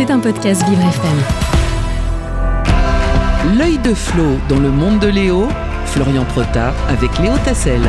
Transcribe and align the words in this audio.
C'est 0.00 0.10
un 0.10 0.18
podcast 0.18 0.66
Vivre 0.66 0.80
FM. 0.80 1.18
L'œil 3.58 3.76
de 3.80 3.92
Flo 3.92 4.38
dans 4.48 4.58
le 4.58 4.70
monde 4.70 4.98
de 4.98 5.08
Léo, 5.08 5.46
Florian 5.84 6.24
Prota 6.24 6.72
avec 6.88 7.18
Léo 7.18 7.34
Tassel. 7.44 7.82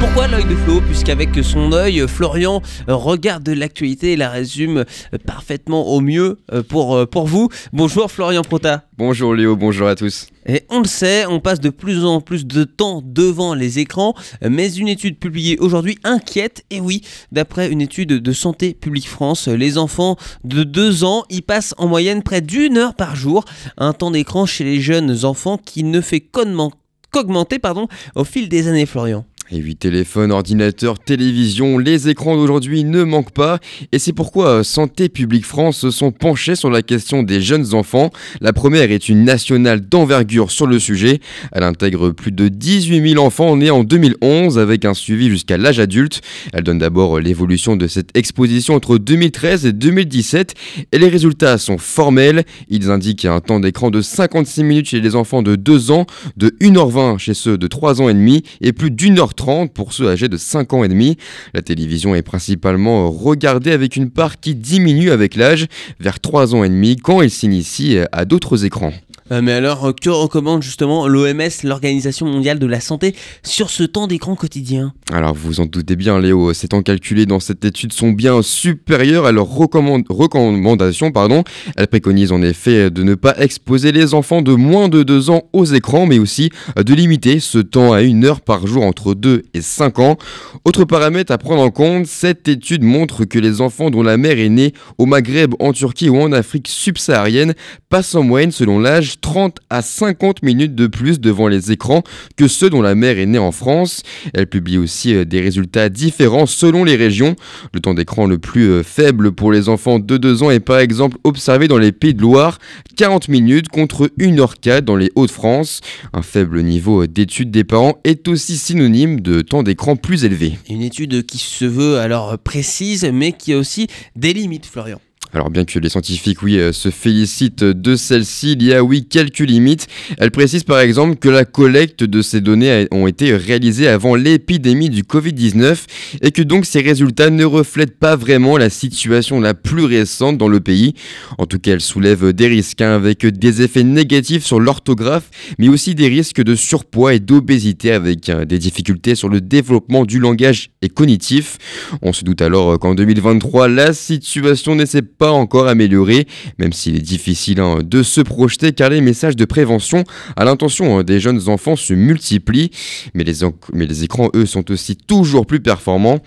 Pourquoi 0.00 0.28
l'œil 0.28 0.46
de 0.46 0.56
Flo 0.56 0.80
Puisqu'avec 0.80 1.28
son 1.44 1.72
œil, 1.72 2.02
Florian 2.08 2.62
regarde 2.88 3.46
l'actualité 3.50 4.12
et 4.12 4.16
la 4.16 4.30
résume 4.30 4.86
parfaitement 5.26 5.88
au 5.88 6.00
mieux 6.00 6.38
pour, 6.68 7.06
pour 7.06 7.26
vous. 7.26 7.50
Bonjour 7.74 8.10
Florian 8.10 8.40
Prota. 8.40 8.84
Bonjour 8.96 9.34
Léo, 9.34 9.56
bonjour 9.56 9.86
à 9.88 9.94
tous. 9.94 10.28
Et 10.46 10.62
on 10.70 10.80
le 10.80 10.86
sait, 10.86 11.26
on 11.26 11.38
passe 11.38 11.60
de 11.60 11.68
plus 11.68 12.04
en 12.06 12.22
plus 12.22 12.46
de 12.46 12.64
temps 12.64 13.02
devant 13.04 13.52
les 13.52 13.78
écrans, 13.78 14.14
mais 14.42 14.72
une 14.72 14.88
étude 14.88 15.18
publiée 15.18 15.58
aujourd'hui 15.58 15.98
inquiète, 16.02 16.64
et 16.70 16.80
oui, 16.80 17.02
d'après 17.30 17.70
une 17.70 17.82
étude 17.82 18.08
de 18.08 18.32
Santé 18.32 18.72
publique 18.72 19.08
France, 19.08 19.48
les 19.48 19.76
enfants 19.76 20.16
de 20.44 20.62
2 20.62 21.04
ans 21.04 21.24
y 21.28 21.42
passent 21.42 21.74
en 21.76 21.86
moyenne 21.86 22.22
près 22.22 22.40
d'une 22.40 22.78
heure 22.78 22.94
par 22.94 23.16
jour, 23.16 23.44
un 23.76 23.92
temps 23.92 24.10
d'écran 24.10 24.46
chez 24.46 24.64
les 24.64 24.80
jeunes 24.80 25.26
enfants 25.26 25.58
qui 25.58 25.84
ne 25.84 26.00
fait 26.00 26.20
qu'augmenter 26.20 27.58
pardon, 27.58 27.86
au 28.14 28.24
fil 28.24 28.48
des 28.48 28.66
années, 28.66 28.86
Florian. 28.86 29.26
Et 29.52 29.60
oui, 29.60 29.74
téléphone, 29.74 30.30
ordinateur, 30.30 31.00
télévision, 31.00 31.76
les 31.76 32.08
écrans 32.08 32.36
d'aujourd'hui 32.36 32.84
ne 32.84 33.02
manquent 33.02 33.32
pas. 33.32 33.58
Et 33.90 33.98
c'est 33.98 34.12
pourquoi 34.12 34.48
euh, 34.48 34.62
Santé 34.62 35.08
publique 35.08 35.44
France 35.44 35.78
se 35.78 35.90
sont 35.90 36.12
penchés 36.12 36.54
sur 36.54 36.70
la 36.70 36.82
question 36.82 37.24
des 37.24 37.40
jeunes 37.40 37.74
enfants. 37.74 38.10
La 38.40 38.52
première 38.52 38.92
est 38.92 39.08
une 39.08 39.24
nationale 39.24 39.80
d'envergure 39.80 40.52
sur 40.52 40.68
le 40.68 40.78
sujet. 40.78 41.18
Elle 41.50 41.64
intègre 41.64 42.10
plus 42.10 42.30
de 42.30 42.46
18 42.46 43.14
000 43.14 43.24
enfants 43.24 43.56
nés 43.56 43.72
en 43.72 43.82
2011 43.82 44.56
avec 44.56 44.84
un 44.84 44.94
suivi 44.94 45.28
jusqu'à 45.28 45.56
l'âge 45.56 45.80
adulte. 45.80 46.20
Elle 46.52 46.62
donne 46.62 46.78
d'abord 46.78 47.18
l'évolution 47.18 47.74
de 47.74 47.88
cette 47.88 48.16
exposition 48.16 48.74
entre 48.76 48.98
2013 48.98 49.66
et 49.66 49.72
2017. 49.72 50.54
Et 50.92 50.98
les 50.98 51.08
résultats 51.08 51.58
sont 51.58 51.78
formels. 51.78 52.44
Ils 52.68 52.88
indiquent 52.88 53.24
un 53.24 53.40
temps 53.40 53.58
d'écran 53.58 53.90
de 53.90 54.00
56 54.00 54.62
minutes 54.62 54.90
chez 54.90 55.00
les 55.00 55.16
enfants 55.16 55.42
de 55.42 55.56
2 55.56 55.90
ans, 55.90 56.06
de 56.36 56.54
1h20 56.60 57.18
chez 57.18 57.34
ceux 57.34 57.58
de 57.58 57.66
3 57.66 58.00
ans 58.00 58.08
et 58.08 58.14
demi 58.14 58.44
et 58.60 58.72
plus 58.72 58.92
d'une 58.92 59.18
heure 59.18 59.34
pour 59.74 59.92
ceux 59.92 60.08
âgés 60.08 60.28
de 60.28 60.36
5 60.36 60.72
ans 60.74 60.84
et 60.84 60.88
demi. 60.88 61.16
La 61.54 61.62
télévision 61.62 62.14
est 62.14 62.22
principalement 62.22 63.10
regardée 63.10 63.72
avec 63.72 63.96
une 63.96 64.10
part 64.10 64.38
qui 64.38 64.54
diminue 64.54 65.10
avec 65.10 65.34
l'âge, 65.34 65.66
vers 65.98 66.20
3 66.20 66.54
ans 66.54 66.64
et 66.64 66.68
demi, 66.68 66.96
quand 66.96 67.22
il 67.22 67.30
s'initie 67.30 67.98
à 68.12 68.24
d'autres 68.24 68.64
écrans. 68.64 68.92
Euh, 69.32 69.40
mais 69.42 69.52
alors, 69.52 69.86
euh, 69.86 69.92
que 69.92 70.10
recommande 70.10 70.62
justement 70.62 71.06
l'OMS, 71.06 71.50
l'Organisation 71.64 72.26
mondiale 72.26 72.58
de 72.58 72.66
la 72.66 72.80
santé, 72.80 73.14
sur 73.42 73.70
ce 73.70 73.84
temps 73.84 74.06
d'écran 74.06 74.34
quotidien? 74.34 74.92
Alors, 75.12 75.34
vous 75.34 75.60
en 75.60 75.66
doutez 75.66 75.96
bien, 75.96 76.20
Léo, 76.20 76.52
ces 76.52 76.68
temps 76.68 76.82
calculés 76.82 77.26
dans 77.26 77.40
cette 77.40 77.64
étude 77.64 77.92
sont 77.92 78.10
bien 78.10 78.42
supérieurs 78.42 79.26
à 79.26 79.32
leurs 79.32 79.48
recommandations. 79.48 81.12
Pardon. 81.12 81.44
Elles 81.76 81.86
préconisent 81.86 82.32
en 82.32 82.42
effet 82.42 82.90
de 82.90 83.02
ne 83.02 83.14
pas 83.14 83.36
exposer 83.38 83.92
les 83.92 84.14
enfants 84.14 84.42
de 84.42 84.52
moins 84.52 84.88
de 84.88 85.02
2 85.02 85.30
ans 85.30 85.42
aux 85.52 85.64
écrans, 85.64 86.06
mais 86.06 86.18
aussi 86.18 86.50
de 86.76 86.94
limiter 86.94 87.40
ce 87.40 87.58
temps 87.58 87.92
à 87.92 88.02
une 88.02 88.24
heure 88.24 88.40
par 88.40 88.66
jour 88.66 88.84
entre 88.84 89.14
2 89.14 89.44
et 89.54 89.62
5 89.62 89.98
ans. 89.98 90.16
Autre 90.64 90.84
paramètre 90.84 91.32
à 91.32 91.38
prendre 91.38 91.62
en 91.62 91.70
compte, 91.70 92.06
cette 92.06 92.48
étude 92.48 92.82
montre 92.82 93.24
que 93.24 93.38
les 93.38 93.60
enfants 93.60 93.90
dont 93.90 94.02
la 94.02 94.16
mère 94.16 94.38
est 94.38 94.48
née 94.48 94.72
au 94.98 95.06
Maghreb, 95.06 95.54
en 95.58 95.72
Turquie 95.72 96.08
ou 96.08 96.20
en 96.20 96.32
Afrique 96.32 96.68
subsaharienne 96.68 97.54
passent 97.88 98.14
en 98.14 98.22
moyenne, 98.22 98.52
selon 98.52 98.78
l'âge, 98.78 99.19
30 99.20 99.58
à 99.70 99.82
50 99.82 100.42
minutes 100.42 100.74
de 100.74 100.86
plus 100.86 101.20
devant 101.20 101.48
les 101.48 101.72
écrans 101.72 102.02
que 102.36 102.48
ceux 102.48 102.70
dont 102.70 102.82
la 102.82 102.94
mère 102.94 103.18
est 103.18 103.26
née 103.26 103.38
en 103.38 103.52
France. 103.52 104.02
Elle 104.34 104.46
publie 104.46 104.78
aussi 104.78 105.14
euh, 105.14 105.24
des 105.24 105.40
résultats 105.40 105.88
différents 105.88 106.46
selon 106.46 106.84
les 106.84 106.96
régions. 106.96 107.36
Le 107.72 107.80
temps 107.80 107.94
d'écran 107.94 108.26
le 108.26 108.38
plus 108.38 108.68
euh, 108.70 108.82
faible 108.82 109.32
pour 109.32 109.52
les 109.52 109.68
enfants 109.68 109.98
de 109.98 110.16
2 110.16 110.42
ans 110.42 110.50
est 110.50 110.60
par 110.60 110.78
exemple 110.78 111.18
observé 111.24 111.68
dans 111.68 111.78
les 111.78 111.92
Pays 111.92 112.14
de 112.14 112.22
Loire, 112.22 112.58
40 112.96 113.28
minutes 113.28 113.68
contre 113.68 114.10
1h04 114.18 114.80
dans 114.80 114.96
les 114.96 115.10
Hauts-de-France. 115.14 115.80
Un 116.12 116.22
faible 116.22 116.62
niveau 116.62 117.06
d'étude 117.06 117.50
des 117.50 117.64
parents 117.64 117.98
est 118.04 118.28
aussi 118.28 118.56
synonyme 118.56 119.20
de 119.20 119.40
temps 119.40 119.62
d'écran 119.62 119.96
plus 119.96 120.24
élevé. 120.24 120.58
Une 120.68 120.82
étude 120.82 121.26
qui 121.26 121.38
se 121.38 121.64
veut 121.64 121.98
alors 121.98 122.38
précise 122.38 123.08
mais 123.12 123.32
qui 123.32 123.52
a 123.52 123.58
aussi 123.58 123.86
des 124.16 124.32
limites, 124.32 124.66
Florian. 124.66 125.00
Alors 125.32 125.48
bien 125.48 125.64
que 125.64 125.78
les 125.78 125.88
scientifiques, 125.88 126.42
oui, 126.42 126.58
euh, 126.58 126.72
se 126.72 126.90
félicitent 126.90 127.62
de 127.62 127.94
celle-ci, 127.94 128.52
il 128.52 128.64
y 128.64 128.74
a, 128.74 128.82
oui, 128.82 129.06
quelques 129.08 129.38
limites. 129.38 129.86
Elle 130.18 130.32
précise 130.32 130.64
par 130.64 130.80
exemple 130.80 131.16
que 131.16 131.28
la 131.28 131.44
collecte 131.44 132.02
de 132.02 132.20
ces 132.20 132.40
données 132.40 132.88
ont 132.90 133.06
été 133.06 133.36
réalisées 133.36 133.86
avant 133.86 134.16
l'épidémie 134.16 134.90
du 134.90 135.04
Covid-19 135.04 135.84
et 136.22 136.32
que 136.32 136.42
donc 136.42 136.66
ces 136.66 136.80
résultats 136.80 137.30
ne 137.30 137.44
reflètent 137.44 137.96
pas 137.96 138.16
vraiment 138.16 138.56
la 138.56 138.70
situation 138.70 139.40
la 139.40 139.54
plus 139.54 139.84
récente 139.84 140.36
dans 140.36 140.48
le 140.48 140.58
pays. 140.58 140.94
En 141.38 141.46
tout 141.46 141.60
cas, 141.60 141.72
elle 141.74 141.80
soulève 141.80 142.32
des 142.32 142.48
risques 142.48 142.80
hein, 142.80 142.90
avec 142.90 143.24
des 143.24 143.62
effets 143.62 143.84
négatifs 143.84 144.44
sur 144.44 144.58
l'orthographe, 144.58 145.30
mais 145.60 145.68
aussi 145.68 145.94
des 145.94 146.08
risques 146.08 146.42
de 146.42 146.56
surpoids 146.56 147.14
et 147.14 147.20
d'obésité 147.20 147.92
avec 147.92 148.28
hein, 148.28 148.46
des 148.46 148.58
difficultés 148.58 149.14
sur 149.14 149.28
le 149.28 149.40
développement 149.40 150.04
du 150.04 150.18
langage 150.18 150.70
et 150.82 150.88
cognitif. 150.88 151.58
On 152.02 152.12
se 152.12 152.24
doute 152.24 152.42
alors 152.42 152.80
qu'en 152.80 152.96
2023, 152.96 153.68
la 153.68 153.92
situation 153.92 154.74
n'essaie 154.74 155.02
pas 155.02 155.19
encore 155.28 155.68
amélioré, 155.68 156.26
même 156.58 156.72
s'il 156.72 156.96
est 156.96 157.00
difficile 157.00 157.60
hein, 157.60 157.80
de 157.84 158.02
se 158.02 158.20
projeter 158.20 158.72
car 158.72 158.90
les 158.90 159.00
messages 159.00 159.36
de 159.36 159.44
prévention 159.44 160.04
à 160.36 160.44
l'intention 160.44 160.98
hein, 160.98 161.04
des 161.04 161.20
jeunes 161.20 161.48
enfants 161.48 161.76
se 161.76 161.94
multiplient, 161.94 162.70
mais 163.14 163.24
les, 163.24 163.44
mais 163.72 163.86
les 163.86 164.04
écrans, 164.04 164.30
eux, 164.34 164.46
sont 164.46 164.70
aussi 164.70 164.96
toujours 164.96 165.46
plus 165.46 165.60
performants. 165.60 166.20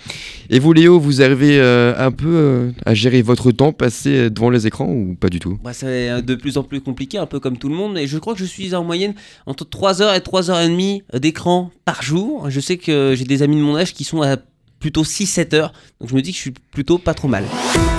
Et 0.49 0.59
vous, 0.59 0.73
Léo, 0.73 0.99
vous 0.99 1.21
arrivez 1.21 1.59
euh, 1.59 1.93
un 1.97 2.11
peu 2.11 2.27
euh, 2.27 2.71
à 2.85 2.93
gérer 2.93 3.21
votre 3.21 3.51
temps 3.51 3.71
passé 3.71 4.29
devant 4.29 4.49
les 4.49 4.67
écrans 4.67 4.87
ou 4.87 5.15
pas 5.19 5.29
du 5.29 5.39
tout? 5.39 5.57
Bah, 5.63 5.73
C'est 5.73 6.09
euh, 6.09 6.21
de 6.21 6.35
plus 6.35 6.57
en 6.57 6.63
plus 6.63 6.81
compliqué, 6.81 7.17
un 7.17 7.25
peu 7.25 7.39
comme 7.39 7.57
tout 7.57 7.69
le 7.69 7.75
monde, 7.75 7.97
et 7.97 8.07
je 8.07 8.17
crois 8.17 8.33
que 8.33 8.39
je 8.39 8.45
suis 8.45 8.75
en 8.75 8.83
moyenne 8.83 9.13
entre 9.45 9.65
3h 9.65 10.15
et 10.15 10.19
3h30 10.19 11.19
d'écran 11.19 11.71
par 11.85 12.03
jour. 12.03 12.49
Je 12.49 12.59
sais 12.59 12.77
que 12.77 13.13
j'ai 13.15 13.25
des 13.25 13.41
amis 13.41 13.57
de 13.57 13.61
mon 13.61 13.75
âge 13.75 13.93
qui 13.93 14.03
sont 14.03 14.21
à 14.21 14.37
plutôt 14.83 15.03
6-7 15.03 15.55
heures. 15.55 15.71
Donc 16.01 16.09
je 16.09 16.15
me 16.15 16.21
dis 16.21 16.31
que 16.31 16.35
je 16.35 16.41
suis 16.41 16.53
plutôt 16.71 16.97
pas 16.97 17.13
trop 17.13 17.29
mal. 17.29 17.45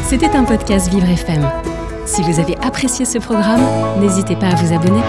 C'était 0.07 0.29
un 0.29 0.45
podcast 0.45 0.91
Vivre 0.91 1.09
FM. 1.09 1.51
Si 2.05 2.21
vous 2.21 2.39
avez 2.39 2.59
apprécié 2.59 3.07
ce 3.07 3.17
programme, 3.17 3.63
n'hésitez 4.01 4.37
pas 4.37 4.49
à 4.49 4.55
vous 4.55 4.75
abonner. 4.75 5.01